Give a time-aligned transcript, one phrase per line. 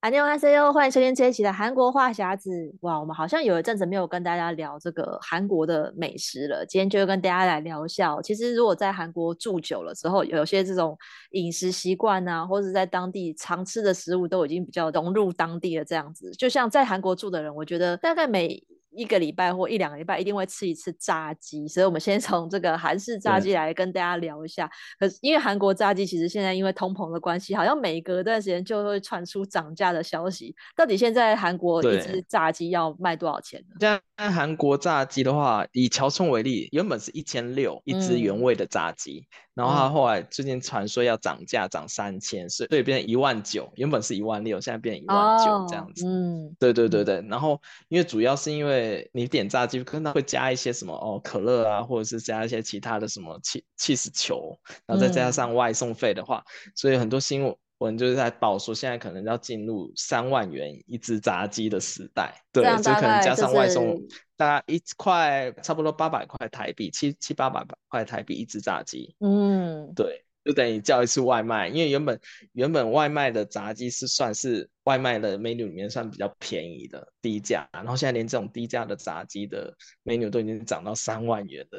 [0.00, 2.72] 安妞哈塞哟，欢迎收听这一期的韩国话匣子。
[2.82, 8.16] 哇，我们好像有一阵子没有跟大家聊这个韩国的美食了，今天就跟大家来聊一下。
[8.22, 10.96] 其实，如果在韩国住久了之后，有些这种
[11.32, 15.84] 饮食习惯啊，或者在当地常吃的食物，都已经比较融入当地了。
[15.84, 18.62] 这样子，就像在韩国住的人，我觉得大概每
[18.98, 24.68] 一个礼拜或一两个礼拜一定会吃一次炸鸡，所以我们先从这个韩式炸鸡来跟大家聊一下。
[24.98, 30.54] 可是因为韩国炸鸡其实现在因为通膨的关系，好像每隔一段时间就会传出涨价的消息。
[30.76, 33.76] 到底现在韩国一只炸鸡要卖多少钱呢？
[33.78, 39.20] 现在韩国炸鸡的话，以桥村为例，原本是一千六一只原味的炸鸡。
[39.20, 46.06] 嗯然后他后来最近传说要涨价，涨三千，所以变成一万九，原本是一万六，现在变成一万九这样子。
[46.06, 47.20] 嗯，对对对对。
[47.28, 54.56] 然后因为主要是因为你点炸鸡，可能会加一些什么哦可乐啊，或者是加一些其他的什么气气死球，
[54.86, 57.52] 然后再加上外送费的话，嗯、所以很多新闻。
[57.78, 63.96] 我们就是在报说，现在可能要进入三万元一只炸鸡的时代，对，就可能加上外送，
[64.36, 72.20] 大概一块差不多八百块台币，七七八百块台币一只炸鸡，嗯，对，就等于叫一次外卖，因为原本
[72.52, 79.72] 原本外卖的炸鸡是算是外卖的 menu 里面算比较便宜的低价，然后现在连这种低价的炸鸡的
[80.04, 81.78] menu 都已经涨到三万元的。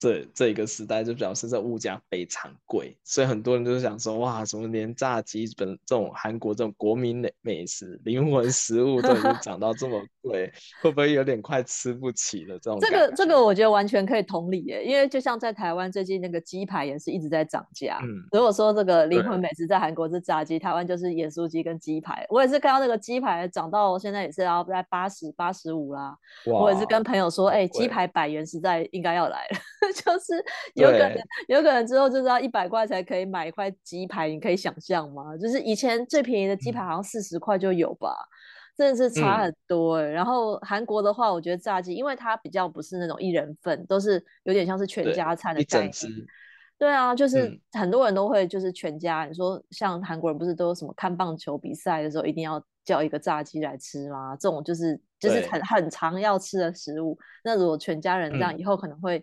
[0.00, 12.58] 这这一个时代就表示这物价非常贵，所以很多人就是想说，哇，什么连炸鸡本这种韩国这种国民美美食、灵魂食物都已经涨到这么 贵，会不会有点快吃不起了？
[12.60, 18.00] 这种这个这个我觉得完全可以同理耶，因为就像在台湾最近那个鸡排也是一直在涨价。
[18.02, 22.24] 嗯，如果说这个灵魂美食在韩国是炸鸡，台湾就是盐酥鸡跟鸡排。
[22.30, 26.16] 我也是看到那个鸡排涨到现在也是要在八十八十五啦。
[26.46, 29.89] 哇我也是跟朋友说，哎、欸，鸡排百元实在应该要来了。
[29.94, 35.36] 就是有可能，有可能之后就是要一百块才可以买一块鸡排，你可以想象吗？
[35.36, 38.34] 就是以前最便宜的鸡排好像四十块就有吧，嗯、
[38.76, 40.10] 真的是差很多哎、欸。
[40.10, 45.92] 嗯、然后韩国的话，我觉得炸鸡，因为它比较不是那种一人份，都是有点像是全家餐的概念。
[46.78, 49.24] 对啊，就是很多人都会就是全家。
[49.24, 54.34] 嗯、你说像韩国人不是都有什么看棒球比赛的时候一定要叫一个炸鸡来吃吗？
[54.36, 57.18] 这种就是就是很很常要吃的食物。
[57.44, 59.22] 那如果全家人这样，以后可能会。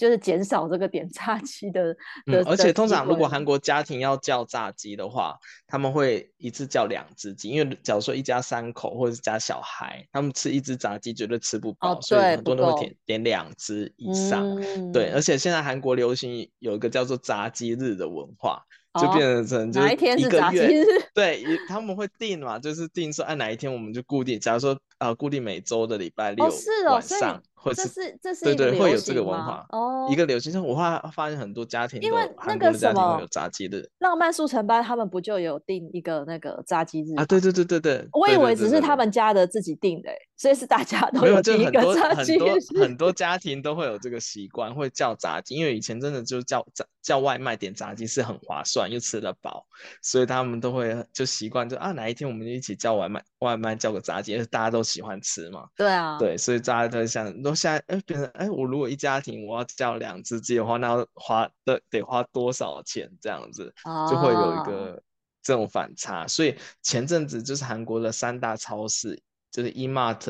[0.00, 1.94] 就是减少这个点炸鸡的，
[2.46, 14.42] 而且通常如果韩国家庭要叫炸鸡的话，他们会一次叫两只鸡，因为假如说一家三口或者是加小孩，他们吃一只炸鸡绝对吃不饱，哦、所以很多人都会点点两只以上。
[14.60, 18.64] 嗯、对，而且现在韩国流行有一个叫做炸鸡日的文化。
[19.00, 20.84] 就变成就一个月？
[21.14, 24.40] 对，他们会定嘛，就是定说，哎，哪一天我们就固定。
[24.40, 30.62] 假如说，呃，固定每周的礼拜六晚上，哦哦、或者是这是这是对对，会有这个文化哦，一个流行。
[30.62, 33.90] 我发发现很多家庭，因为那个什么有炸鸡日。
[33.98, 37.24] 浪漫速成班他们不就有定一个那个炸鸡日啊？
[37.24, 42.38] 对对对对对，我以为只是他们家的自己定的，所以是大家都有一个炸鸡日。
[42.38, 46.84] 很多很多家庭都会有这个习惯，会叫炸鸡，因为以前真的就叫炸。
[47.02, 49.64] 叫外卖点炸鸡是很划算，又吃得饱，
[50.02, 55.68] 所以他们都会就习惯就啊，哪一天我们就一起叫外卖，外卖叫个炸鸡，大家都喜欢吃嘛。
[55.76, 63.10] 对啊，对，所以大家都想，都现在哎变成哎，我如果一家庭我要叫两只鸡的话，那要花得得花多少钱？
[63.20, 63.74] 这样子
[64.08, 65.02] 就会有一个
[65.42, 66.26] 这种反差。
[66.26, 70.24] 所以前阵子就是韩国的三大超市，就是 E-Mart、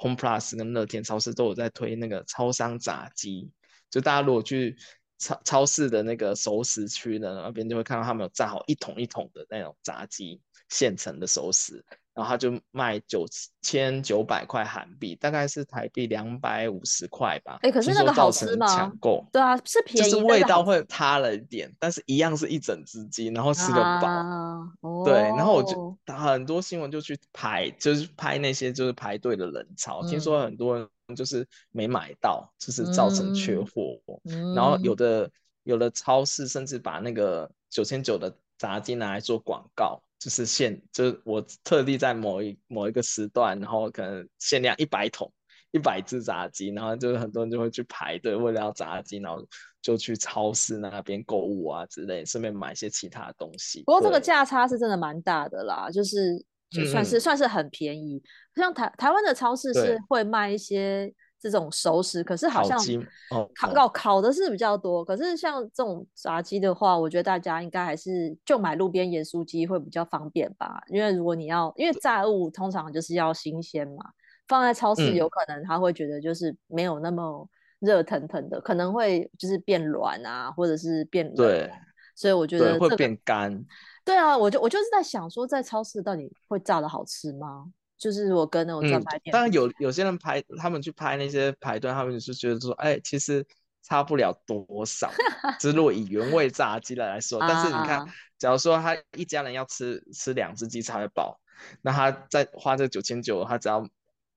[0.00, 3.50] Home Plus 跟乐天超市都有在推那个超商炸鸡，
[3.90, 4.76] 就大家如果去。
[5.16, 11.82] 超超市的那个熟食区呢那边就会看到他们有炸好一桶一桶的那种炸鸡，现成的熟食，
[12.14, 13.26] 然后他就卖九
[13.60, 17.58] 千九百块韩币，大概是台币两百五十块吧。
[17.62, 18.66] 哎、欸，可是那个好吃吗？
[18.66, 19.26] 抢购。
[19.32, 24.08] 对啊，是便宜，就是味道会差了一点，但是一样是一整只鸡，然后吃得饱。
[24.08, 24.60] 啊、
[25.04, 30.88] 对，然后我就很多新闻就去排，就是拍那些就是排队的人潮，嗯、听说很多人。
[31.14, 34.00] 就是没买到，就是造成缺货。
[34.24, 35.30] 嗯、然后有的
[35.64, 45.30] 有的超市甚至把那个九千九的炸鸡拿来做广告，就是限，就是我特地在某一某一个时段，然后可能限量一百桶，
[45.72, 49.46] 一百只炸鸡，然后就是很多人就会去排队，为了要炸鸡，然后
[49.82, 53.82] 就去超市那边购物啊之类，顺便买一些其他的东西。
[53.84, 56.42] 不过这个价差是真的蛮大的啦，就是。
[56.70, 58.20] 就算是、嗯、算是很便宜，
[58.56, 61.12] 像台台湾的超市是会卖一些
[61.50, 62.78] 这种熟食，可是好像
[63.54, 65.04] 烤烤烤的是比较多。
[65.04, 70.82] 可是像这种炸鸡的话，我觉得大家应该还是就买路边盐酥鸡会比较方便吧。
[70.88, 74.04] 因为如果你要，因为炸物通常就是要新鲜嘛，
[74.48, 77.46] 放在超市有可能他会觉得就是没有那么
[77.80, 81.36] 热腾腾的，嗯、可能会就是变软啊，或者是变冷。
[81.36, 81.70] 对，
[82.16, 83.62] 所以我觉得、这个、会变干。
[84.02, 87.66] 对啊，我就我就是在想说，在超市到底会炸的好吃吗？
[87.96, 93.46] 就是我跟那种专卖店，当然有有些人排，他们去拍那些排队，他们就是觉得说，哎，其实
[93.82, 95.10] 差不了多少。
[95.60, 98.04] 就是如果以原味炸鸡来来说，但是你看，
[98.36, 101.40] 假如说他一家人要吃吃两只鸡才会饱，
[101.80, 103.80] 那他再花这九千九，他只要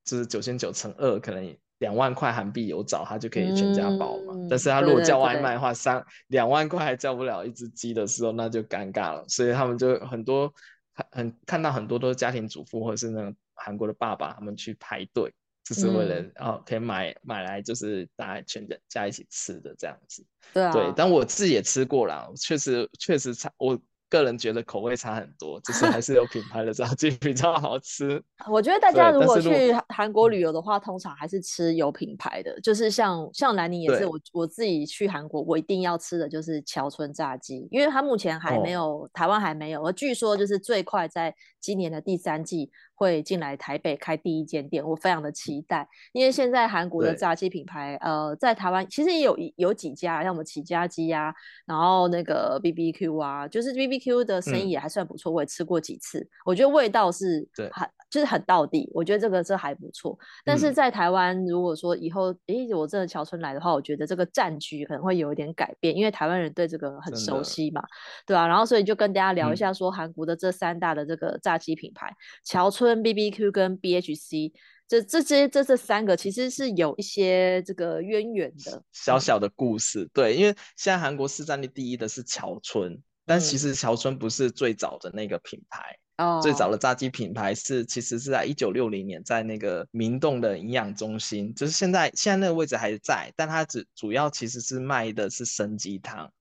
[0.06, 4.34] 就是九千九乘二，可能两万块韩币有找，他就可以全家饱嘛。
[4.34, 9.26] 嗯、但是他如果叫外卖的话，三两万块还叫不了一只鸡的时候，那就尴尬了。
[9.28, 10.54] 所以他们就很多
[10.94, 13.36] 很很看到很多都是家庭主妇或者是那种。
[13.58, 15.34] 韩国的爸爸他们去排队，
[15.64, 20.26] 就是为了、嗯、哦可以买买来就是大家全家一起吃的这样子。
[20.54, 23.78] 对啊，对，但我自己也吃过了，确实确实差我。
[24.10, 28.24] 个人觉得口味差很多，就是还是有品牌的炸鸡比较好吃。
[28.50, 41.36] 我觉得大家如果去韩国旅游的话，通常还是吃有品牌的，就是像像兰妮也是，我我自己去韩国，我一定要吃的就是桥村炸鸡，因为它目前还没有、哦、台湾还没有，而据说就是最快在
[41.68, 51.34] 今年的第三季会进来台北开第一间店，我非常的期待，因为现在韩国的炸鸡品牌，呃，在台湾其实也有有几家，像我们起家鸡啊，
[51.66, 53.98] 然后那个 BBQ 啊，就是 BB。
[53.98, 60.16] Q 的生意也还算不错，嗯，我也吃过几次，我觉得味道是很就是很到底，我觉得这个这还不错。
[60.46, 67.82] 但是在台湾，如果说以后诶我真的乔村来的话，我觉得这个战局可能会有一点改变，因为台湾人对这个很熟悉嘛，
[68.28, 68.48] 对吧，啊？
[68.48, 72.14] 然后所以就跟大家聊一下，说韩国的这三大的这个炸鸡品牌，
[72.44, 74.52] 桥、嗯、村、BBQ 跟 BHC。
[74.88, 83.02] 这这些这这三个其实是有一些这个渊源的小小的故事，对，因为现在韩国市占率第一的是乔村。
[83.30, 96.32] 但其实乔村不是最早的那个品牌，哦、最早的炸鸡品牌是其实是在一九六零年，在那个明洞的营养中心，就是现在现在那个位置还在，但它只主要其实是卖的是生鸡汤，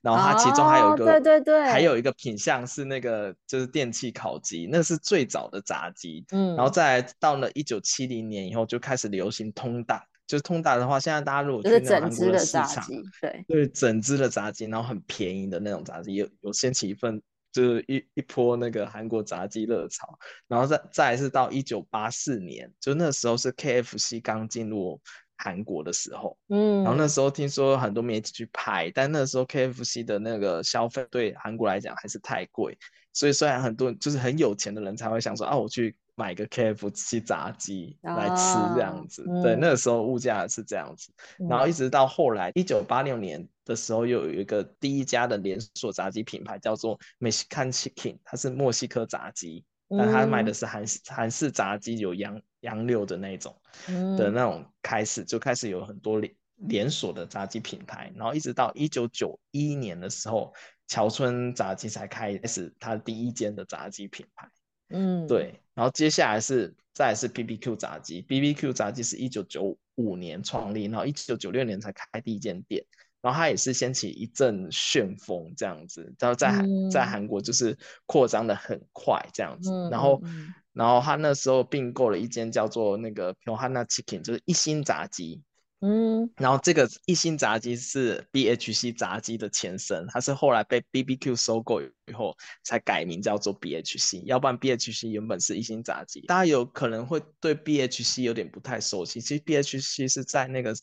[0.00, 10.04] 然后它其中还有一个、哦、对对对，还有一个品相是那个就是电器烤鸡，那是最早的炸鸡，嗯，然后再到了一九七零年以后就开始流行通大。
[10.26, 12.82] 就是通达的话，现在大家如果去那韩国的市场，
[13.20, 13.44] 对。
[13.46, 17.20] 对，整只的炸鸡，然后很便宜的那种炸鸡，有有掀起一份
[17.52, 20.18] 就是一一波那个韩国炸鸡热潮，
[20.48, 24.98] 然后再再来是到一九八四年，就那时候是 KFC 刚进入
[25.36, 32.76] 韩国的时候，嗯，然后那时候听说很多媒体去拍，但那时候 KFC 的那个消费对韩国来讲还是太贵，
[33.12, 35.96] 所以虽然很多就是很有钱的人才会想说啊，我去。
[36.16, 53.54] 买个 KFC 炸鸡来吃这样子，啊、对、嗯，那个时候物价是这样子，嗯、然后一直到后来一九八六年的时候，又有一个第一家的连锁炸鸡品牌叫做 Mexican Chicken，它是墨西哥炸鸡，但他卖的是韩式韩式炸鸡，有羊羊柳的那种、
[53.88, 56.34] 嗯、的那种开始就开始有很多连
[56.68, 60.52] 连锁的炸鸡品牌，然后一直到一九九一年的时候，
[60.86, 64.48] 桥村炸鸡才开始它第一间的炸鸡品牌。
[64.90, 72.84] 嗯，对，然后接下来是再来是 BBQ 炸鸡，BBQ 炸鸡是一九九五年创立，然后一九九六年才开第一间店，
[73.24, 77.74] 然后它也是掀起一阵旋风这样子，然后在韩、嗯、在韩国就是
[78.04, 85.40] 扩张的很快这样子，嗯、然后、嗯、然后他那时候并购了一间叫做那个 p i o h a n a Chicken，就是一心炸鸡。
[85.86, 96.22] 嗯，然后这个一心炸鸡是 BHC 炸鸡的前身，它是后来被 BBQ 收购以后才改名叫做 BHC，要不然 BHC 原本是一心炸鸡。
[96.22, 100.74] 大家有可能会对 BHC 有点不太熟悉，其实 BHC 是在那个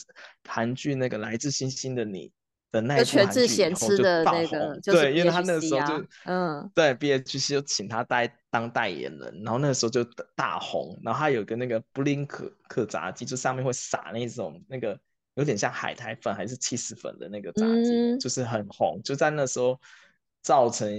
[0.48, 2.32] 韩剧那个来自星星的你
[2.72, 8.36] 的那一部韩剧以后就爆红，对，因为他那个时候就嗯，对 BHC 就请他代。
[8.54, 10.04] 当代言人，然后那个时候就
[10.36, 15.00] 大红，然后他有个那个布林可可炸鸡，就上面会撒那种那个
[15.36, 19.80] 有点像海苔粉还是起司粉的那个炸鸡，嗯，就是很红，就在那时候
[20.42, 20.94] 造成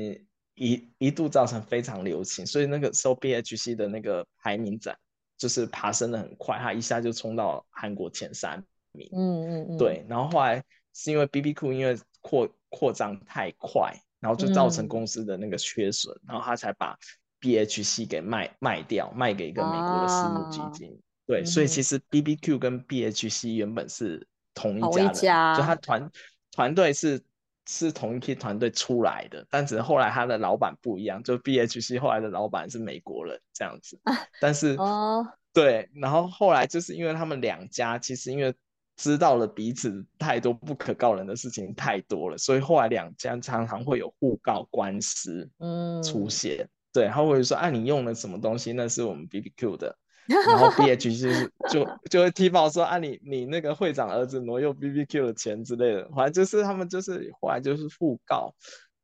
[0.55, 4.97] 一一度造成非常流行，所以那个时候 BHC 的那个排名展
[5.37, 9.07] 就是爬升的很快，他一下就冲到韩国前三名。
[9.13, 16.99] 嗯嗯嗯，对，然后后来是因为 BBQ 因为扩扩张太快，然后就造成公司的那个缺损，嗯，然后他才把。
[17.43, 20.93] BHC 给卖卖掉，卖给一个美国的私募基金。
[20.93, 26.11] 啊、对、嗯，所以其实 BBQ 跟 BHC 原本是同一家的，家就他团
[26.53, 27.21] 团队是
[27.67, 34.01] 是同一批团队出来的，但只是后来他的老板不一样，就 BHC 后来的老板是美国人这样子。
[34.05, 38.55] 啊、但是哦，对，然后后来就是因为他们两家其实因为
[39.03, 46.59] 知道了彼此太多不可告人的事情太多了，所以后来两家常常会有互告官司嗯出现。
[46.59, 48.73] 嗯对，他会说：“啊，你用了什么东西？
[48.73, 49.97] 那是我们 BBQ 的。
[50.47, 58.55] 然后 B H 就是就就会踢爆说啊你你那个会长儿子挪用 B B Q 的钱之类的，反正就是他们就是后来就是互告，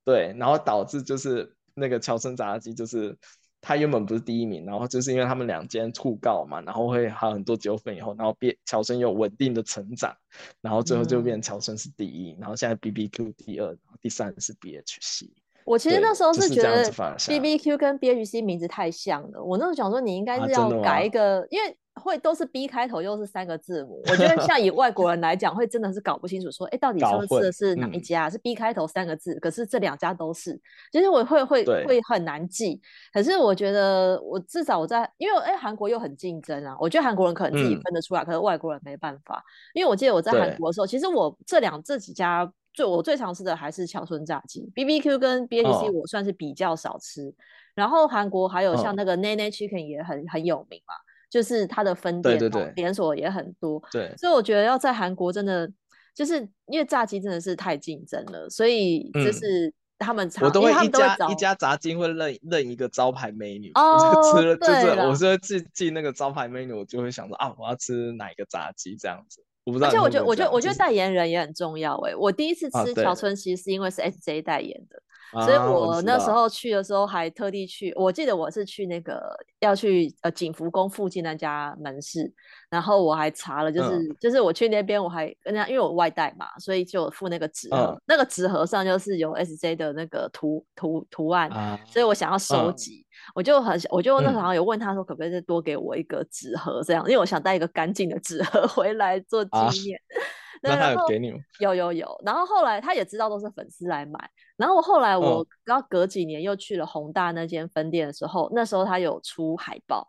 [0.04, 3.18] 对，然后导致就是那个乔村炸鸡就是。
[3.60, 10.14] 他原本不是第一名，然后就是因为他们两间互告嘛，然后会还有很多纠纷以后，然后变乔生有稳定的成长，
[10.60, 15.30] 然后最后就变乔生是第一，嗯、然后现在 BBQ 第二，第三是 BHC。
[15.64, 21.76] 我其实那时候是觉得 BBQ 跟 BHC 名字太像了，我那时候想说你应该是要改一个，啊、因为。
[21.98, 24.00] 会都是 B 开头，又是三个字母。
[24.10, 28.28] 我觉得像以外国人来讲，会真的是搞不清楚，说，哎，到底上次吃的是哪一家？
[28.28, 30.58] 嗯、是 B 开头三个字，可是这两家都是，
[30.92, 32.80] 其实我会会会很难记。
[33.12, 36.76] 可是我觉得，我至少我在，因为哎，韩国又很竞争啊。
[36.80, 39.42] 我觉得韩国人可能自己分得出来，嗯、可是外国人没办法。
[39.74, 47.28] 因为我记得我在韩国的时候，其实我这两这几家最我最常吃的还是乔村炸鸡，BBQ 跟 BHC 我算是比较少吃。
[47.28, 47.34] 哦、
[47.74, 50.94] 然后韩国还有像那个 Nene Chicken 也很很有名嘛。
[51.30, 55.70] 就是它的分店，对对对，连锁也很多，对，所以我觉得要在韩国真的，
[56.14, 69.88] 就是因为炸鸡真的是太竞争了，所以就是他们常，我都会一家会一家炸鸡会认认一个招牌 menu，哦，吃了就是我是会记记那个招牌 menu，我就会想说啊，我要吃哪一个炸鸡这样子，我不知道。
[69.88, 73.14] 而且我觉得，我觉得，我觉得代言人也很重要哎，我第一次吃桥。
[73.14, 75.02] 村其实是因为是 SJ 代言的。
[75.32, 79.20] 所以我那时候去的时候还特地去，我记得我是去那个
[79.60, 82.32] 要去呃景福宫附近那家门市，
[82.70, 99.50] 然后我还查了，就是、嗯、就是我去那边我还跟人家，因为我外带嘛，所以就附那个纸盒，嗯、那个纸盒上就是有 SJ 的那个图图图案，嗯、所以我想要收集，嗯、我就很我就那时候有问他说可不可以再多给我一个纸盒这样，因为我想带一个干净的纸盒 回来做纪
[99.84, 99.98] 念。
[99.98, 100.24] 啊
[100.60, 101.38] 那他有给你吗？
[101.60, 104.18] 有有有，然后后来他也知道都是粉丝来买，
[104.58, 110.06] 然后我后来我刚隔几年又去了宏大那间分店的时候，那时候他有出海报，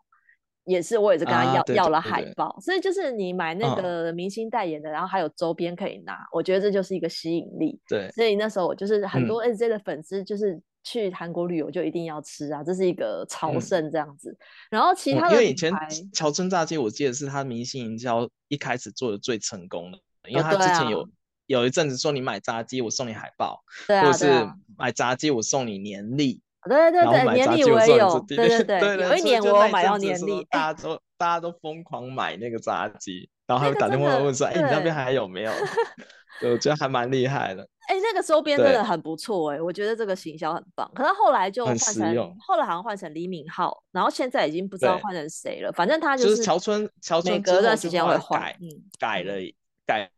[0.64, 7.80] 也是我也是跟他要、啊、要了海报，所以就是你买那个明星代言的，然后还有周边可以拿，我觉得这就是一个吸引力。
[7.88, 14.36] 对，所以那时候我就是很多 SJ 的粉丝，就是去韩国旅游就一定要吃啊，这是一个朝圣这样子。
[14.68, 15.72] 然后其他的，因为以前
[16.12, 19.98] 乔村炸鸡，我记得是他明星营销一开始做的最成功的。
[20.28, 21.08] 因为他之前有、
[21.50, 35.50] 有一阵子说，你买炸鸡我送你海报， 对啊、或者是买炸鸡我送你年历，对对对，年历我也有，对对对，对 有一年我买到年历，大家都大家都疯狂买那个炸鸡，然后还会打电话问说，哎，你那边还有没有？
[36.40, 37.68] 对，我觉得还蛮厉害的。
[37.88, 40.88] 哎，那个周边真的很不错哎，我觉得这个行销很棒。
[40.94, 45.72] 可是后来就换成，后来好像换成李敏镐，然后现在已经不知道换成谁了。
[45.72, 48.68] 反正他就是桥村，桥村隔段时间会换，嗯，
[49.00, 49.34] 改了。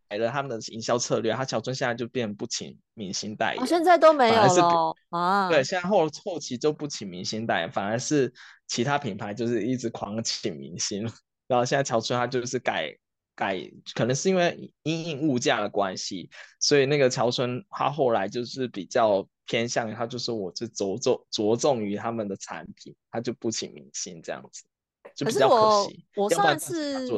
[0.09, 5.49] 改了他们的营销策略，他乔村现在就变不请明星代言，哦、现在都没有了啊。
[5.49, 8.31] 对，现在后后期就不请明星代言，反而是
[8.69, 11.11] 其他品牌就是一直狂请明星。
[11.47, 12.95] 然后现在乔村他就是改
[13.35, 13.59] 改，
[13.95, 16.29] 可能是因为因应物价的关系，
[16.61, 24.63] 所以那个乔村他后来就是比较偏向于他就是我就着重着重于他们的产品，他就不请明星这样子。
[25.19, 27.09] 可，可是我我上次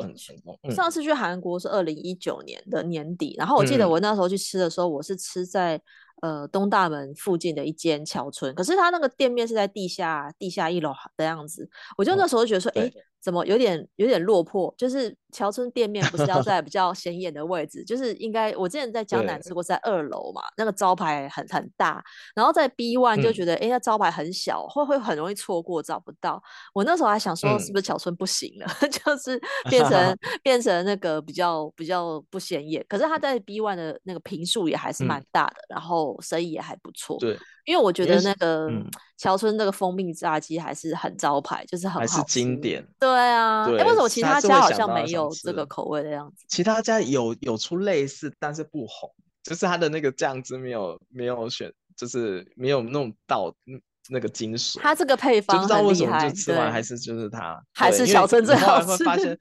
[0.74, 5.80] 上次去韩国是二零一九年的年底，然后我记得我那时候去吃的时候，我是吃在
[6.25, 12.93] 呃东大门附近的一间桥村，可是他那个店面是在地下地下一楼的样子，我就那时候觉得说，哎、嗯。
[13.25, 14.75] 怎么有点有点落魄？
[14.76, 22.04] 就是桥村店面不是要在 比较显眼的位置，就是应该我之前在江南吃过，在二楼嘛，那个招牌很很大，
[22.35, 26.38] 然后在 B one 就觉得，哎、嗯，那招牌很小，会会很容易错过，找不到。
[26.75, 29.40] 我那时候还想说，是不是桥村不行了，嗯、 就是
[29.71, 32.85] 变成变成那个比较比较不显眼。
[32.87, 37.16] 可是他在 B one 的那个平数也还是蛮大的，嗯、然后生意也还不错。
[37.18, 37.38] 对。
[37.64, 38.71] 因为我觉得那个
[39.16, 42.87] 桥村那个蜂蜜炸鸡还是很招牌，就是很好，还是经典。
[43.00, 46.44] 对啊，哎，为什么其他家好像没有这个口味的样子？
[46.49, 49.11] 其他家有有出类似，但是不红，
[49.42, 53.54] 就是它的那个酱汁没有没有选，就是没有弄到。
[54.11, 58.87] 那个金属，它这个配方就不知道为什么就吃完还是就是它，还是小陈最好吃。
[58.87, 59.38] 后来会发现，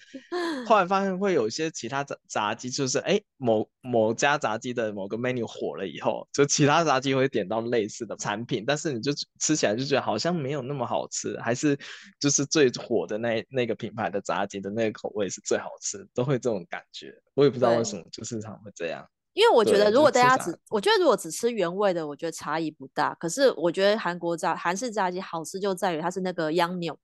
[0.65, 11.77] 后来发现会有一些其他炸炸鸡，就是哎某某家炸鸡的某个 menu 火了以后，就其他炸鸡会点到类似的产品，但是你就吃起来就觉得好像没有那么好吃，还是
[12.19, 17.13] 就是最火的那那个品牌的炸鸡的那个口味是最好吃，都会这种感觉。
[17.33, 19.05] 我也不知道为什么，就是常会这样。
[19.33, 23.13] 因为我觉得，如果大家只，我觉得如果只吃原味的，我觉得差异不大。
[23.15, 26.97] 可是我觉得韩国炸韩式炸鸡好吃就在于它是那个央牛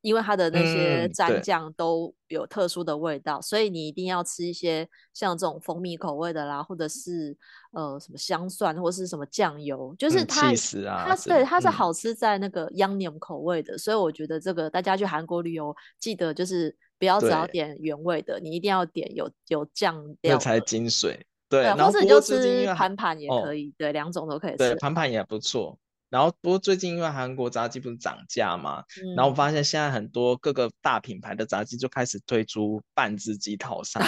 [0.00, 7.36] 因为它的那些蘸酱都有特殊的味道，嗯、所以你一定要吃一些像这种蜂蜜口味的啦，或者是
[7.72, 21.20] 呃什么香蒜或是什么酱油，就是它、嗯、啊，它对它是好吃在那个 Yangnyum 口味的，嗯、所以我觉得这个大家去韩国旅游记得就是不要只要点原味的，你一定要点有有酱料，这才精髓。
[21.48, 24.58] 对，对或者你就吃盘盘也可以，对，两种都可以吃。
[24.58, 25.78] 对，盘盘也不错。
[26.10, 34.02] 然后不过最近因为韩国炸鸡不是涨价嘛，嗯、然后我发现现在很多各个大品牌的炸鸡就开始推出半只鸡套餐，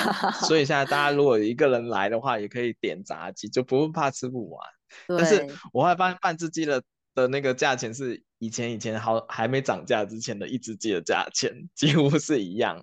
[0.47, 4.67] 所以现在大家如果一个人来的话，也可以点炸鸡，就不用怕吃不完。
[5.07, 6.83] 对但是我还发现半只鸡的
[7.15, 12.83] 的那个价钱是以前以前好还没涨价之前的一只鸡的价钱几乎是一样。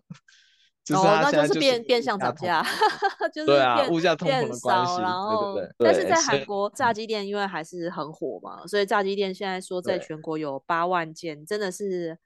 [0.96, 2.64] 哦，那就是变变相涨价，
[3.34, 5.02] 就是对啊，物价通膨的关系。
[5.02, 12.18] 然后，对对对，但是在韩国炸鸡店因为还是很火嘛，所以炸鸡店现在说在全国有八万间，真的是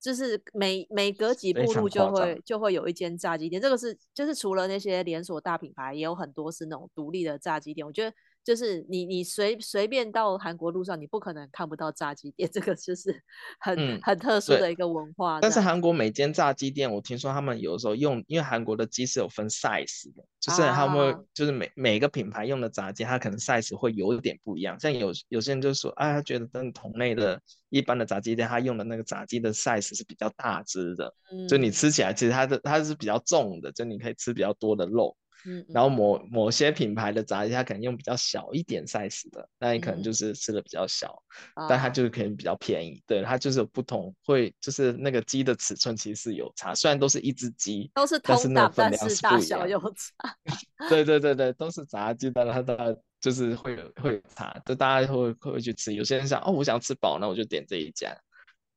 [0.00, 3.60] 就是每每隔几步路就会就会有一间炸鸡店。
[3.60, 7.86] 这个是就是除了那些连锁大品牌，也有很多是那种独立的炸鸡店。
[7.86, 8.14] 我觉得。
[8.46, 13.20] 就是你，你随随便到韩国路上，你不可能看不到炸鸡店，这个就是
[13.58, 15.40] 很、嗯、很特殊的一个文化。
[15.40, 24.78] 但是韩国每间炸鸡店，我听说他们有的时候用，因为韩国的鸡是有分 size 的，就是他们、啊、就是每每个品牌用的炸鸡，它可能 size 会有一点不一样。
[24.78, 35.16] 像有有些人就说，哎，他觉得跟同类的一般的炸鸡店，他用的那个炸鸡的 size 是比较大只的，嗯、就你吃起来其实它的它是比较重的，就你可以吃比较多的肉。
[35.46, 41.22] 嗯，然后某某些品牌的炸鸡，它可能用比较小一点 size 的，那你可能就是吃的比较小，
[41.54, 42.96] 嗯、但它就是可能比较便宜。
[42.98, 50.36] 啊、对，它就是有不同，会就是那个鸡的尺寸其实是有差，虽然都是一只鸡，都是同档，但是，但是大小有差。
[50.90, 55.94] 对对对对，都是炸鸡，但它的就是会有会有差，就大家会会去吃。
[55.94, 58.16] 有些人想哦，我想吃饱，那我就点这一家。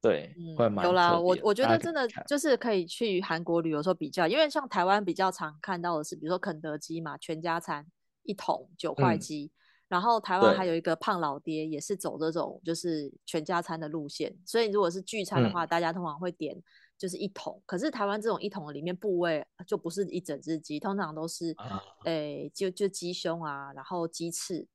[0.02, 2.38] 对，嗯，有啦，我我觉得真的就。
[2.38, 7.86] 是可以去韩国旅游时候比较，因为像台湾比较常看到的是，比如说肯德基嘛，全家餐
[8.24, 9.52] 一桶九块鸡，嗯、
[9.90, 16.56] 然后台湾还有一个胖老爹，也是走这种就是全家餐的路线，所以如果是聚餐的话，嗯、大家通常会点
[16.98, 21.84] 就是一桶，可是台湾这种一桶里面部位就不是一整只鸡，通常都是，诶、啊。
[22.06, 24.66] 欸，就就鸡胸啊，然后鸡翅。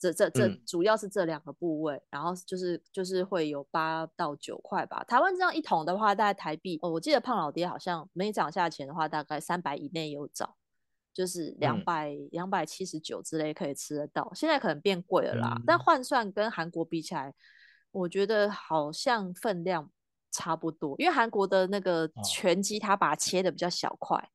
[0.00, 5.04] 这这这主要是这两个部位，嗯、然后就是就是会有八到九块吧。
[5.04, 10.56] 台湾这样一桶的话，大概台币哦，我记得胖老爹好像没涨价钱的话，大概三百以内有找，
[11.12, 14.32] 就是两百两百七十九之类可以吃得到。
[14.34, 17.34] 现在可能变贵了啦，嗯、但换算跟韩国比起来，
[17.90, 19.90] 我觉得好像分量
[20.30, 24.30] 差不多，因为韩国的那个全鸡，它把它切的比较小块。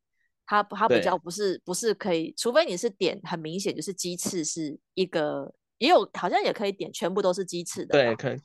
[0.46, 8.38] 它它比较不是不是可以，除非你是点很明显就是鸡翅是一个，也有好像也可以点全部都是鸡翅的，对，可以，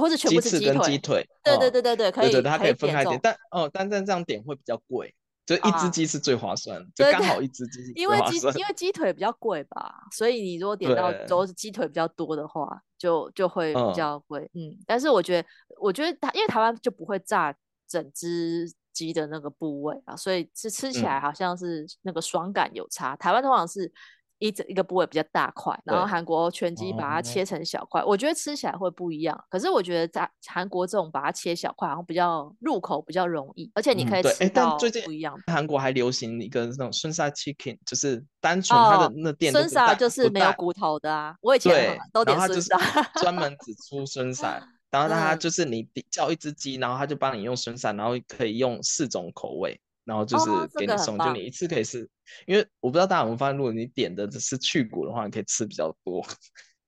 [0.00, 0.98] 或者全部是鸡腿，鸡。
[0.98, 5.12] 腿，对对对对对，可以，它可以分开点，但哦，但但这样点会比较贵，
[5.44, 15.48] 就一只鸡是最划算， 就刚好一只鸡，因为鸡因为鸡腿比较贵吧，所以你如果点到都是鸡腿比较多的话，就就会比较贵，嗯，但是我觉得
[15.80, 17.52] 我觉得它因为台湾就不会炸
[17.88, 18.72] 整只。
[18.98, 23.14] 鸡的那个部位啊，所以是吃起来好像是那个爽感有差。
[23.16, 23.92] 台湾通常是，
[24.40, 29.44] 一整一个部位比较大块，然后韩国全鸡把它切成小块，我觉得吃起来会不一样。
[29.48, 35.34] 可是我觉得在韩国这种把它切小块，然后比较入口比较容易，而且你可以吃到不一样。
[35.46, 39.52] 韩国还流行一个那种生沙 chicken，就是单纯它的那店。
[39.52, 42.76] 生沙就是没有骨头的啊，我以前都点生沙，
[43.20, 44.60] 专门只出生沙。
[44.90, 50.46] 然后他就是你叫一只鸡然后他就帮你用笋散然后可以用四种口味然后就是
[50.78, 52.08] 给你送就你一次可以吃。
[52.46, 56.24] 因为我不知道大家有没有发现如果你点的是去骨的话你可以吃比较多。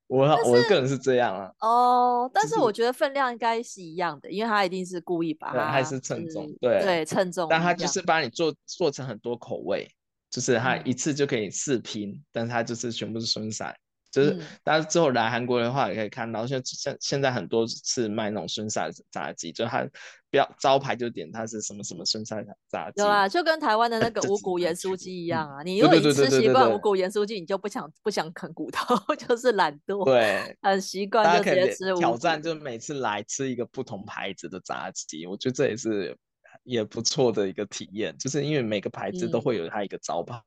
[0.06, 7.30] 我我个人是这样啊哦但是我觉得分量应该是一样的因为它一定是故意把它还是称重对对称。
[7.30, 8.02] 重但它就是。
[8.02, 9.88] 帮你做做成很多口味
[10.30, 13.72] 就是它一次就可以四拼但是它就是全部是笋散
[14.10, 19.88] 就是大家之后来韩国的话也可以看到像像现在很多次卖那种生晒炸鸡就它
[20.30, 36.16] 不要招牌就点它是什么什么生晒炸鸡对啊就跟台湾的那个无骨盐酥鸡一样啊你因为吃习惯无骨盐酥鸡你就不想不想啃骨头 就是懒惰对很习惯就可以挑战就每次来吃一个不同牌子的炸鸡我觉得这也是
[36.64, 40.40] 也不错的一个体验就是因为每个牌子都会有它一个招牌。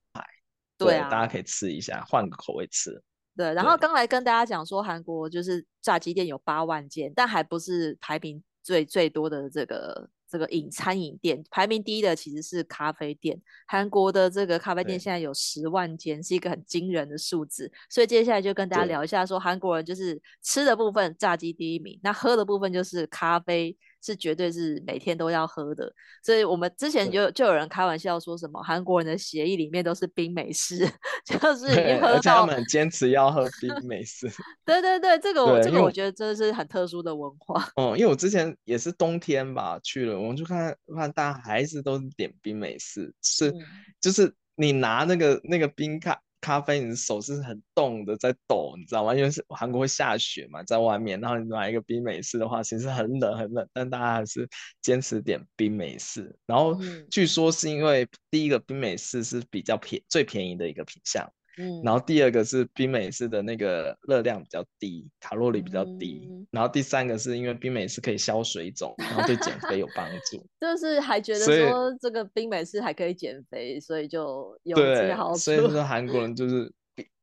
[0.78, 3.02] 对大家可以吃一下换个口味吃。
[3.35, 13.41] 对，然后刚才跟大家讲说，韩国就是炸鸡店有八万间，但还不是排名最最多的这个这个饮餐饮店，排名第一的其实是咖啡店。
[13.67, 17.71] 韩国的这个咖啡店现在有十万间，是一个很惊人的数字。
[17.89, 25.91] 所以接下来就跟大家聊一下，说韩国人就是吃的部分炸鸡第一名，那喝的部分就是咖啡是绝对是每天都要喝的。
[26.23, 30.77] 所以我们之前就就有人开玩笑说什么韩国人的协议里面都是冰美式，
[31.25, 34.29] 就是一喝到，而且他们很坚持要喝 冰美式。
[34.65, 37.67] 对对对，这个我这个我觉得真的是很特殊的文化。
[37.75, 43.61] 嗯，因为我之前也是冬天吧去了，我们就看看大家还是都是点冰美式，是、嗯、
[44.01, 46.19] 就是你拿那个那个冰咖。
[46.43, 49.15] 咖啡，你的手是很冻的，在抖，你知道吗？
[49.15, 54.45] 因为是韩国会下雪嘛，在外面，然后你买一个冰美式的话，其实很冷很冷，但大家还是
[54.82, 56.36] 坚持点冰美式。
[56.45, 56.77] 然后
[57.10, 61.32] 据说是因为第一个冰美式是比较便最便宜的一个品项。
[61.57, 66.27] 嗯，然后第二个是冰美式的那个热量比较低，卡路里比较低。
[66.29, 70.45] 嗯、然后第三个是因为冰美式可以消水肿，然后对减肥有帮助。
[70.59, 75.37] 就是还觉得说这个冰美式还可以减肥，所以就有这些好处。
[75.37, 76.71] 所以说韩国人就是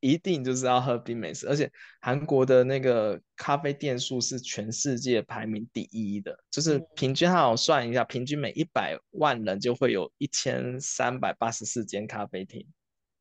[0.00, 12.64] 一定就是要喝冰美式，而且韩国的那个咖啡店数是全世界排名第一的，就是平均，他好算一下，平均每一百万人就会有一千三百八十四间咖啡厅。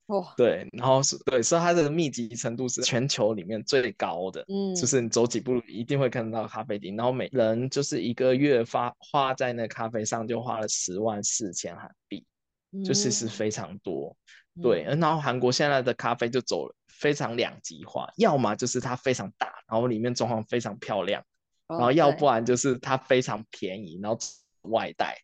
[0.10, 12.26] 哦，对，然后是对，所以它这个密集程度是全球里面最高的，嗯，就是你走几步一定会看到咖啡厅，然后每人就是一个月发花在那咖啡上就花了十万四千韩币，
[12.72, 14.18] 嗯，就其实非常多，
[14.64, 21.24] 对，然后韩国现在的咖啡就走非常两极化，要么就是它非常大，然后里面装潢非常漂亮，
[21.68, 24.18] 然后要不然就是它非常便宜，然后
[24.64, 25.16] 外带。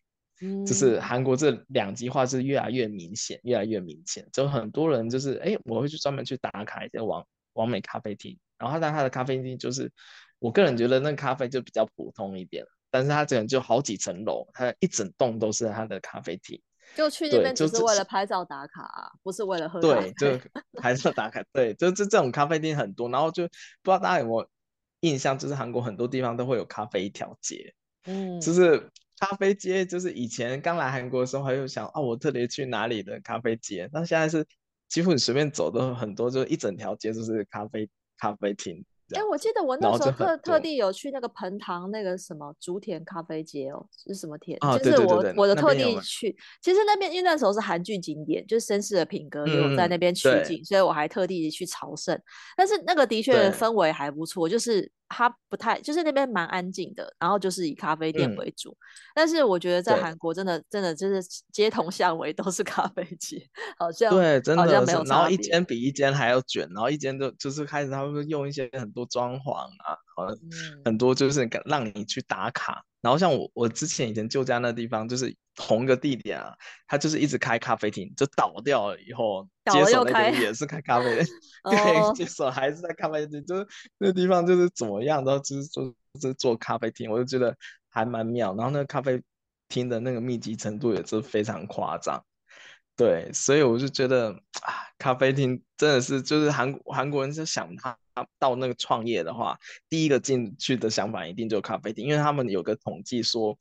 [0.66, 4.28] 就是韩国这两极化是越来越明显，越来越明显。
[4.30, 9.90] 就很多人就是，哎、欸，我会去专门去打卡一些王王美咖啡厅，然后但他的咖啡厅就是，
[10.38, 16.60] 我个人觉得那咖啡就比较普通一点，但是他这种就好几层楼，他一整栋都是他的咖啡厅。
[16.94, 19.80] 就去那边就是为了拍照打卡，啊，不是为了喝。
[19.80, 20.38] 对，就
[20.74, 21.42] 拍照打卡。
[21.50, 23.50] 对，就这这种咖啡厅很多，然后就不
[23.84, 24.46] 知道大家有没有
[25.00, 28.90] 印象，就是韩国很多地方都会有咖啡一条街，嗯，就是。
[29.18, 33.88] 咖啡街就是以前刚来韩国的时候，还有想啊，我特别去哪里的咖啡街。
[33.92, 34.46] 但现在是
[34.88, 38.84] 几乎你随便走都很多，就一整条街都是咖啡咖啡厅。
[39.14, 44.58] 哎、欸，我记得我那时候特特地有去那个彭塘那个什么竹田咖啡街哦，是什么田？
[44.62, 46.36] 哦、就是我我的特地去。
[46.60, 52.20] 其实那边因为那时候是韩剧景点，就是绅士的品格也有在那边取景，所以我还特地去朝圣。
[52.56, 54.90] 但是那个的确氛围还不错，就是。
[55.08, 58.70] 它不太，就是那边蛮安静的，然后就是以咖啡店为主。
[58.70, 58.82] 嗯、
[59.14, 63.40] 但是我觉得在韩国真的真的就是街头巷尾都是咖啡街，
[63.78, 65.04] 好像对，真的好像没有。
[65.04, 69.52] 然后一间比一间还要卷，然后一间就就是开始他们会用一些很多装潢
[69.84, 70.36] 啊，好像
[70.84, 72.80] 很多就是让你去打卡。
[72.80, 75.36] 嗯、然后像我我之前以前旧家那地方就是。
[75.58, 76.54] 同一个地点啊，
[76.86, 81.26] 他就是一直开咖啡厅，就倒掉了以后，接手那边也是开咖啡店，
[81.64, 85.82] 对，接手还是在咖啡厅，就是那地方就是怎么样都就是做
[86.20, 87.56] 就是做咖啡厅，我就觉得
[87.88, 88.54] 还蛮妙。
[88.54, 89.18] 然后那个咖啡
[89.68, 92.22] 厅的那个密集程度也是非常夸张，
[92.96, 94.30] 对，所以我就觉得
[94.62, 97.96] 啊，咖啡厅真的是就是韩韩国人是想他
[98.38, 103.56] 到那个创业的话，第一个进去的想法一定就是咖啡厅，因为他们有个统计说，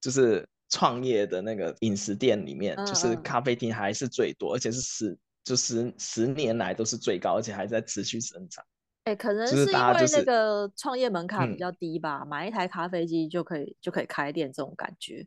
[0.00, 0.48] 就是。
[0.70, 8.62] 创业的那个饮食店里面，就是咖啡厅还是最多，嗯嗯，而且是十就十十年来都是最高，而且还在持续增长。
[9.04, 15.26] 哎、欸，可能是因为那个创业门槛比较低吧，嗯、买一台咖啡机就可以就可以开店这种感觉，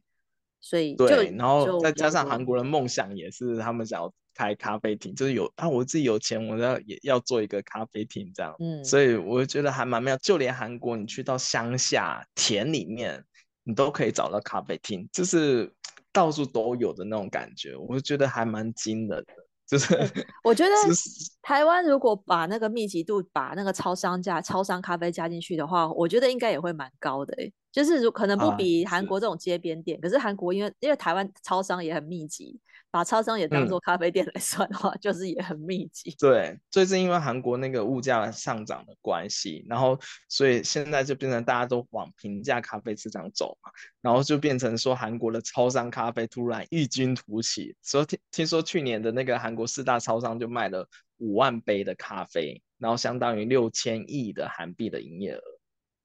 [0.62, 10.16] 所以对，然后再加上韩国人梦想也是他们想要开咖啡厅，就是有啊，我自己有钱，我要也要做一个咖啡厅这样，嗯，所以我觉得还蛮妙。
[10.18, 13.22] 就连韩国，你去到乡下田里面。
[13.64, 15.72] 你都可以找到咖啡厅，就是
[16.12, 19.34] 到处都有的那种感觉，我就觉得还蛮惊人的。
[19.68, 19.96] 就是
[20.44, 20.72] 我觉得
[21.44, 27.36] 台湾如果把那个密集度，把那个超商加超商咖啡加进去的话，我觉得应该也会蛮高的。
[27.40, 32.60] 哎，就是如可能不比韩国这种街边店，啊、可是韩国因为因为台湾超商也很密集。
[32.94, 36.14] 把超商也当做咖啡店来算的话，嗯、就是也很密集。
[36.20, 47.74] 对，最近因为韩国那个物价上涨的关系，然后所以现在就变成大家都往平价咖啡市场走嘛，然后就变成说韩国的超商咖啡突然异军突起。
[47.82, 50.86] 所以听听说去年的那个韩国四大超商就卖了
[51.20, 55.42] 五万杯的咖啡，然后相当于六千亿的韩币的营业额。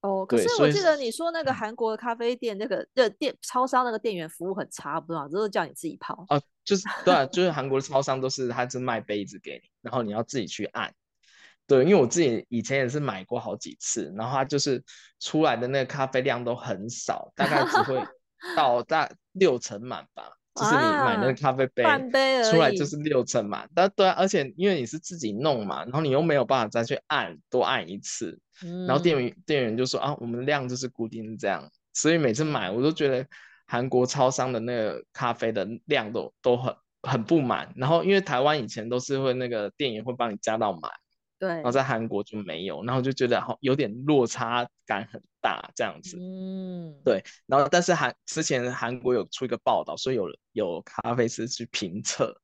[0.07, 6.25] 哦，可是我记得你说那个韩国的咖啡店那个的店超商那个店员服务很差，不知道，就是叫你自己泡。
[6.29, 10.95] 啊，就是对啊， 就是韩国的超商都是他是卖杯子给你，然后你要自己去按。
[11.67, 14.85] 对，因为我自己以前也是买过好几次，然后他就是
[15.19, 18.01] 出来的那个咖啡量都很少，大概只会
[18.57, 20.31] 到大六成满吧。
[20.57, 23.67] 就是你买那个咖啡杯，半杯出来就是六成嘛。
[23.75, 33.27] 但对啊，而且因为你是自己弄嘛，然后你又没有办法再去按多按一次，嗯、然后店员店员就说啊，我们量就是固定这样，所以每次买我都觉得
[33.67, 37.73] 韩国超商的那个咖啡的量都都很很不满。
[37.77, 40.91] 然后因为台湾以前都是会那个店员会帮你加到满。
[41.39, 46.17] 对，然后在韩国就没有，然后就觉得好有点落差感很大这样子。
[46.19, 52.35] 嗯，对，然后但是韩之前韩国有出一个报道，说有有咖啡师去评测，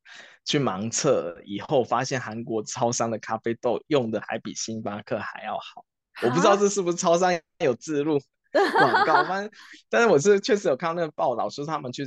[0.44, 5.84] 去盲测以后发现韩国超商的咖啡豆用的还比星巴克还要好。
[6.22, 8.20] 我不知道这是不是超商有自入。
[8.78, 9.50] 广告， 但
[9.88, 12.04] 但是我是确实有看到那个报道，说他们去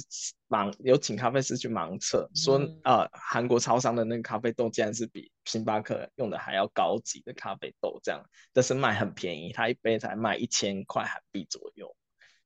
[0.48, 11.96] 盲有请咖啡师去盲测，说呃韩国超商的那个咖啡豆竟然是比星巴克用的还要高级的咖啡豆，这样，但是卖很便宜，它一杯才卖一千块韩币左右，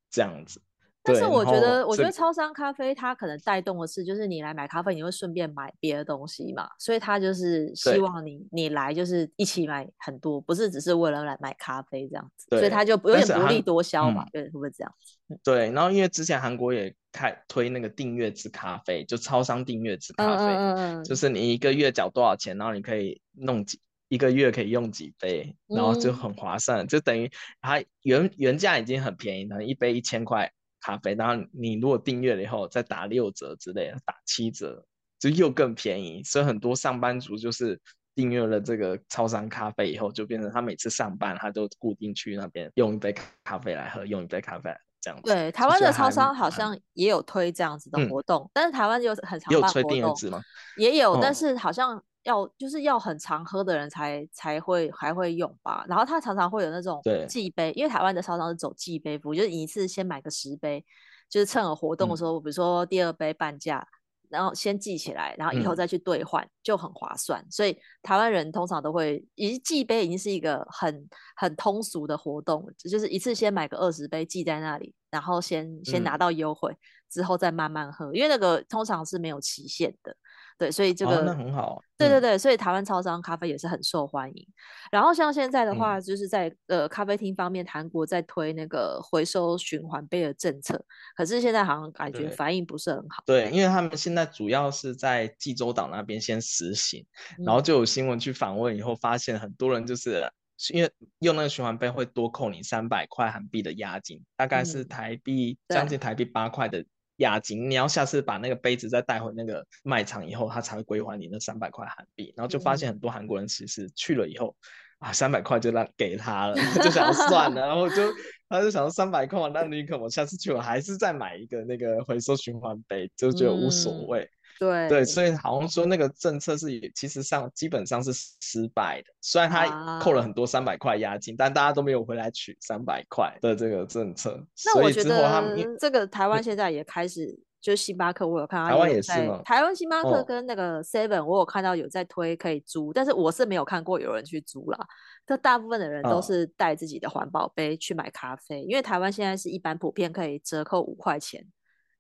[0.10, 0.62] 这样子。
[1.02, 15.40] 但是我觉得，我觉得超商咖啡它可能带动的是，就是你来买咖啡，你会顺便买别的东西嘛，所以它就是希望你你来就是一起买很多，不是只是为了来买咖啡这样子，所以它就有点薄利多销嘛，对，会不会这样子？
[15.44, 27.32] 对，然后因为之前韩国也开推那个订阅制咖啡，就超商订阅制咖啡，嗯嗯，就是你一个月缴多少钱，然后你可以弄几一个月可以用几杯，然后就很划算，就等于
[27.62, 30.52] 它原原价已经很便宜，可能一杯一千块。
[30.80, 34.84] 咖啡，然后你如果订阅了以后再打六折之类的，打七折
[35.20, 36.24] 就又更便宜。
[36.24, 37.80] 所以很多上班族就是
[38.16, 43.14] 订阅了这个超商咖啡以后，就变成他每次上班他都固定去那边用一杯
[43.44, 45.34] 咖啡来喝，用一杯咖啡这样子。
[45.34, 49.82] 对，台湾的超商好像也有推这样子的活动，嗯、但是台湾有很常办活动。
[49.82, 50.42] 也有推订阅制吗？
[50.78, 52.04] 也有，嗯、但是好像。
[52.24, 60.86] 要就是要很常喝的人才才会还会用吧，然后他常常会有那种寄杯，因为台湾的超商是走寄杯服务，就是一次先买个十杯，
[61.30, 63.86] 就是趁有活动的时候，嗯、比如说第二杯半价，
[64.28, 67.44] 然后先寄起来，然后以后再去兑换、嗯、就很划算。
[67.50, 76.78] 所以台湾人通常都会，已经寄杯已经是一个很很通俗的活动，就是一次先买个二十杯寄在那里，然后先先拿到优惠、嗯，
[77.10, 80.16] 之后再慢慢喝，因为那个通常是没有期限的。
[80.60, 81.82] 对，所以这个、哦、那很好。
[81.98, 84.48] 对对对，所以台湾超商咖啡也是很受欢迎。
[84.92, 90.84] 然后像现在的话，就是在、嗯、呃咖啡厅方面，韩国在推那个回收循环杯的政策，
[91.16, 93.24] 可是现在好像感觉反应不是很好。
[93.26, 97.06] 对，对因为他们现在主要是在济州岛那边先实行，
[97.46, 100.30] 然后就有新闻去访问以后，发现很多人就是
[100.74, 106.86] 因为用那个循环杯会多扣你三百块韩币的押金，大概是台币、嗯、将近台币八块的。
[107.20, 112.34] 押金，你要下次把那个杯子再带回那个卖场以后，他才会归还你那三百块韩币。
[112.36, 114.56] 然后就发现很多韩国人其实去了以后，
[115.00, 118.12] 嗯、啊，三百块就让给他了，就想算了，然后就
[118.50, 124.22] 他就想说三百块，那你可我下次去我还是再买一个那个回收循环杯，就觉得无所谓。
[124.22, 134.38] 嗯对对，所以好像说那个政策是其实上基本上是失败的，虽然他扣了很多三百块押金，啊，但大家都没有回来取三百块的这个政策。
[134.66, 139.42] 那我觉得这个台湾现在也开始，就是星巴克我有看到，台湾也是吗？
[139.46, 144.78] 台湾星巴克跟那个 Seven 我有看到有在推可以租，哦，但是我是没有看过有人去租啦。
[145.26, 151.46] 这大部分的人都是带自己的环保杯去买咖啡，哦，因为台湾现在是一般普遍可以折扣五块钱。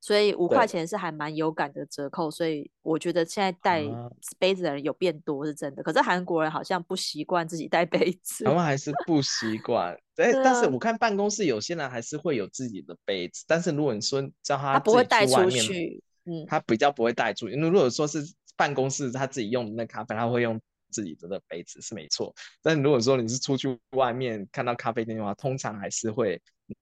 [0.01, 3.83] 所以五块钱是还蛮有感的折扣，所以我觉得现在带
[4.37, 5.83] 杯子的人有变多是真的。
[5.83, 9.93] 可是韩国人好像不习惯自己带杯子，他们还是不习惯。
[10.15, 17.55] 哎，但是我看办公室有些人还是会有自己的杯子，但是如果你说叫他他不会带出去，嗯，他比较不会带出去。
[17.55, 18.19] 如果说是
[18.55, 20.59] 办公室他自己用的那咖啡，他会用
[20.91, 22.33] 自己的那杯子是没错。
[22.61, 26.41] 但如果说你是出去外面看到咖啡店的话，通常还是会。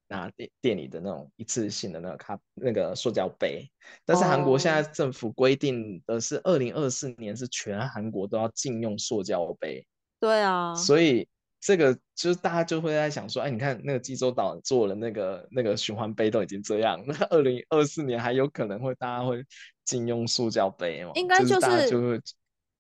[0.10, 3.66] 拿店店里的那种一次性的那个咖那个塑胶杯，
[4.04, 9.88] 但是韩国现在政府规定的是二零二四年是全韩国都要禁用塑胶杯。
[10.20, 11.26] 对啊，所以
[11.62, 19.42] 这个就是大家就会在想说，哎，你看那个济州岛做了那个那个循环杯都已经这样，那二零二四年还有可能会大家会
[19.86, 21.12] 禁用塑胶杯吗？
[21.16, 22.22] 应该就是，就是就会。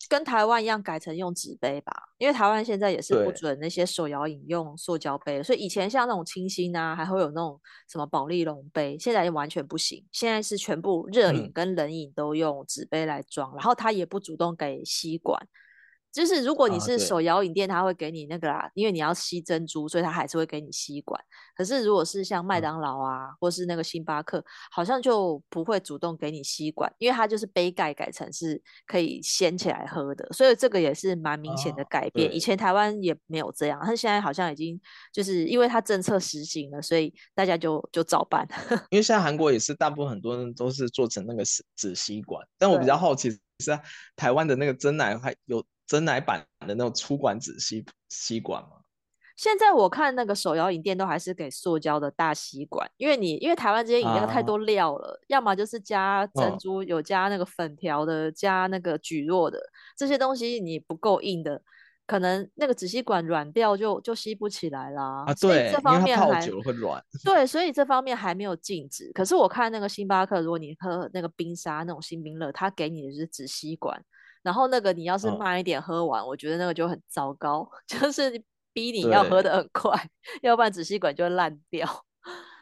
[0.09, 10.05] 跟台湾一样改成用纸杯吧，因为台湾现在也是不准那些手摇饮用塑胶杯，所以以前像那种清新啊，还会有那种什么保利龙杯，现在也完全不行。
[10.11, 15.37] 现在是全部热饮跟冷饮都用纸杯来装，嗯，然后它也不主动给吸管。
[16.11, 21.21] 就是如果你是手摇饮店，他会给你那个啦，因为你要吸珍珠，所以他还是会给你吸管。
[21.55, 32.33] 可是如果是像麦当劳啊，或是那个星巴克，好像就不会主动给你吸管，因为它就是杯盖改成是可以掀起来喝的，所以这个也是蛮明显的改变。
[32.33, 34.79] 以前台湾也没有这样，但现在好像已经
[35.13, 38.47] 就是因为它政策实行了，所以大家就就照办。
[38.89, 43.79] 因为 现在韩国也是大部分很多人都是做成那个纸纸吸管，但我比较好奇是啊
[44.15, 45.63] 台湾的那个真奶还有。
[45.87, 48.69] 珍奶版的那种粗管子吸吸管吗？
[49.37, 59.59] 现在我看那个手摇饮店都还是给塑胶的大吸管，因为你因为台湾这些饮料太多料了，啊、要么就是加珍珠，哦、有加那个粉条的，加那个蒟蒻的
[59.95, 61.61] 这些东西，你不够硬的，
[62.07, 65.23] 可能那个纸吸管软掉就就吸不起来啦。
[65.27, 66.99] 啊，对，这方面还泡久了会软。
[67.23, 69.11] 对，所以这方面还没有禁止。
[69.13, 74.03] 可是我看那个星巴克，如果你喝那个冰沙那种星冰乐，他给你的是纸吸管，
[74.47, 78.41] 然后那个你要是慢一点喝完，哦、我觉得那个就很糟糕， 就是。
[78.73, 79.91] 逼你要喝的很快，
[80.43, 81.83] 要不然纸吸管就会烂掉。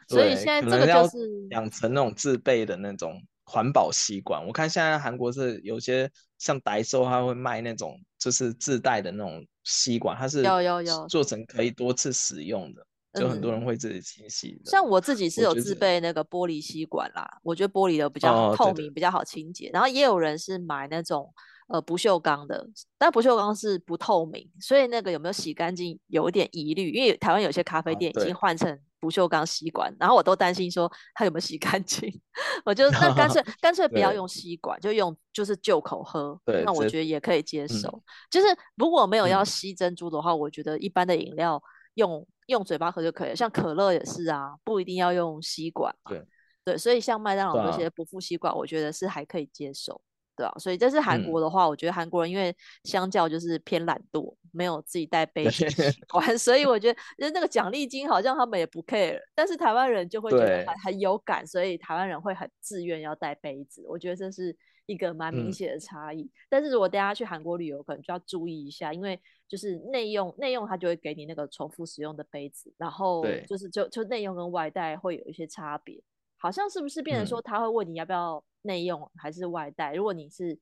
[0.08, 4.42] 对 所以现在这个就是养成那种自备的那种环保吸管。
[4.46, 12.86] 我看现在韩国是有些像 Daiso，他会卖那种就是自带的那种吸管，它是有有有做成可以多次使用的，
[13.20, 14.58] 就很多人会自己清洗。
[14.64, 19.68] 像我自己是有自备那个玻璃吸管啦，我觉得玻璃的比较透明，哦、对对比较好清洁。
[19.70, 21.30] 然后也有人是买那种。
[21.68, 22.64] 呃，不锈钢的，
[22.96, 26.90] 但不锈钢是不透明，所以那个有没有洗干净有一点疑虑。
[26.92, 32.08] 因为台湾有些咖啡店已经换成不锈钢吸管，哦、然后我都担心说它有没有洗干净。
[32.64, 36.40] 我就那干脆 干脆不要用吸管，就用就是就口喝。
[36.44, 37.88] 对那我觉得也可以接受。
[37.88, 41.60] 嗯、就是如果没有要吸珍珠的话，嗯、我觉得一般的饮料
[41.94, 43.34] 用用嘴巴喝就可以了。
[43.34, 45.92] 像可乐也是啊，不一定要用吸管。
[46.08, 46.24] 对
[46.64, 50.00] 对，所以像麦当劳这些不附吸管，我觉得是还可以接受。
[50.36, 63.84] 对啊，所以这是韩国的话，嗯、我觉得韩国人因为相较就是偏懒惰，没有自己带 杯子习惯， 所以我觉得就是那个奖励金好像他们也不 care，但是台湾人就会觉得很很有感，所以台湾人会很自愿要带杯子。
[63.88, 66.22] 我觉得这是一个蛮明显的差异。
[66.22, 69.18] 嗯、但是如果大家去韩国旅游，可能就要注意一下，因为
[69.48, 76.02] 就是内用内用，它就会给你那个重复使用的杯子，然后就是就就内用跟外带会有一些差别。
[76.38, 79.92] 好像是不是变成说他会问你要不要内用还是外带？
[79.92, 80.58] 嗯、如果你是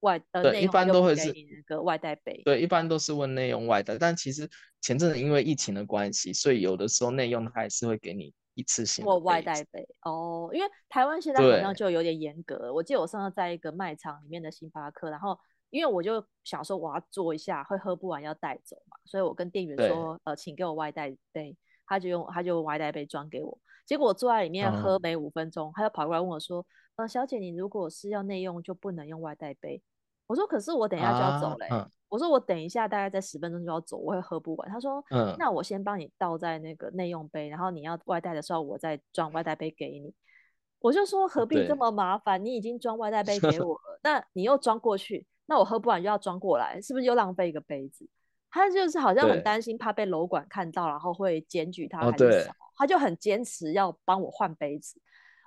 [0.00, 2.40] 外呃内用，一般都会是那个外带杯。
[2.44, 3.98] 对，一般都是问内用外带。
[3.98, 4.48] 但其实
[4.80, 10.50] 前阵子因为疫情的关系，所以有的时候内用它还是会给你一次性或外带杯哦。
[10.52, 12.56] 因为台湾现在好像就有点严格。
[12.58, 15.36] 对我记得我上次在一个卖场里面的星巴克，然后
[15.70, 21.56] 因为我就想说我要坐一下，会喝不完要带走嘛，所以我跟店员说呃，请给我外带杯，
[21.86, 23.58] 他就用他就外带杯装给我。
[23.84, 26.64] 结果我坐在里面喝没五分钟，嗯、他就跑过来问我说
[26.98, 29.80] ：“呃，小姐，你如果是要内用，就不能用外带杯。”
[30.26, 31.66] 我说：“可是我等一下就要走嘞。
[31.68, 40.12] 啊嗯”我说：“我等一下大概在十分钟就要走，我会喝不完。”他说：“嗯，那我先帮你倒在那个内用杯，然后你要外带的时候，我再装外带杯给你。”
[40.80, 42.44] 我就说：“何必这么麻烦？
[42.44, 48.08] 你已经装外带杯给 我了，那你又装过去，那我喝不完又要装过来，是不是又浪费一个杯子？”
[48.50, 55.00] 他就是好像很担心，怕被楼管看到，然后会检举他还是什么，哦、他就很坚持要帮我换杯子。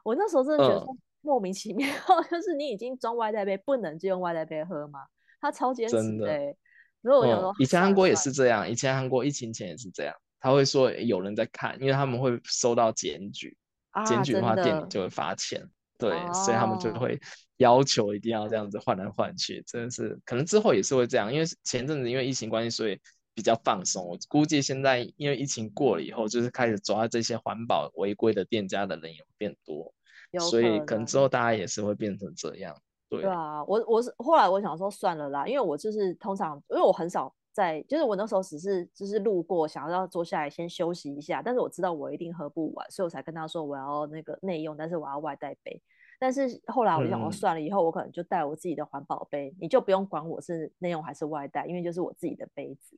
[0.04, 0.86] 我那时候真的觉得
[1.22, 5.00] 莫名其妙，嗯、 就是你已经装外带杯，不能就用外带杯喝吗？
[5.40, 6.02] 他超坚持的。
[6.04, 6.56] 真的。
[7.02, 13.58] 如果有时候以前韩国也是这样，以前韩国疫情前也是这样，他会说有人在看，因为他们会收到检举，
[13.92, 15.68] 啊、检举的话店里就会罚钱。
[15.98, 17.20] 对，哦、所以他们就会
[17.58, 23.00] 要求一定要这样子换来换去，真的是可能之后也是会这样，因为前阵子因为疫情关系，所以
[23.36, 24.04] 比较放松。
[24.08, 29.94] 我估计现在因为疫情过了以后，就是开始抓这些环保违规的店家的人也会变多，
[30.40, 32.76] 所以可能之后大家也是会变成这样。
[33.10, 45.82] 对，对啊，我我是后来我想说算了啦，因为我就是通常因为我很少在，就是我那时候只是就是路过，想要坐下来先休息一下，但是我知道我一定喝不完，所以我才跟他说我要那个内用，但是我要外带杯。
[46.18, 52.96] 但是后来我就想说算了，以后我可能就带我自己的环保杯，嗯、你就不用管我是内用还是外带，因为就是我自己的杯子，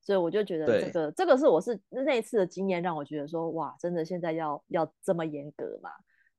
[0.00, 5.90] 所以我就觉得这个这个是我是那一次的经验，让我觉得说哇，真的现在要要这么严格嘛？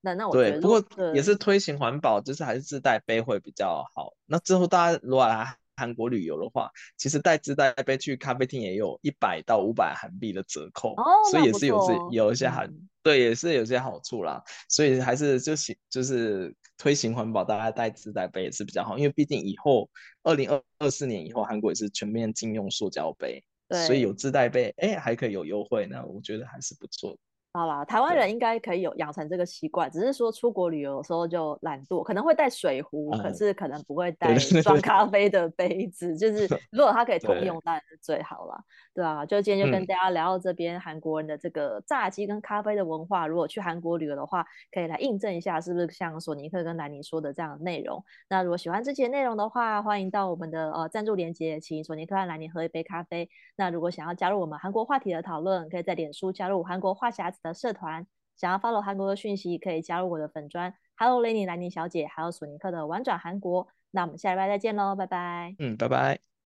[0.03, 0.83] 那那我觉得对，不过
[1.15, 4.13] 也是推行环保，就是还是自带杯会比较好。
[4.25, 12.67] 那之后大家如果来韩国旅游的话，其实带自带杯去咖啡厅也有一百到五百韩币的折扣，哦、所以也是有是有一些韩。
[12.67, 19.89] 嗯对，也是有些好处啦，所以还是就行，就是推行环保，大家带自带杯也是比较好，因为毕竟以后
[20.23, 27.17] 二零二二四年以后，韩国也是全面禁用塑胶杯，对所以有自带杯，哎，还可以有优惠，呢我觉得还是不错。
[27.55, 36.17] 好啦，台湾人应该可以有养成这个习惯，只是说出国旅游的时候就懒惰，可能会带水壶，嗯、可是可能不会带装咖啡的杯子。
[36.17, 38.59] 就是 如果它可以通用，当然是最好了。
[38.91, 48.03] 对啊，就今天就跟大家聊到这边，韩、嗯、国人的这个炸鸡跟咖啡的文化，如果去韩国旅游的话，可以来印证一下是不是像索尼克跟兰尼说的这样的内容。
[48.29, 53.29] 那如果喜欢这期内容的话，欢迎到我们的呃赞助连接，请索尼克和兰尼喝一杯咖啡。
[53.55, 63.67] 那如果想要加入我们韩国话题的讨论，可以在脸书加入韩国话匣子的社团，想要 follow 韩国的讯息，可以加入我的粉砖，Hello Lenny 兰妮小姐，还有索尼克的玩转韩国。
[63.91, 65.55] 那我们下礼拜再见喽，拜拜。
[65.59, 66.32] 嗯，拜拜。